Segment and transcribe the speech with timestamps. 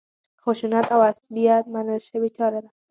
[0.43, 2.69] خشونت او عصبیت منل شوې چاره ده.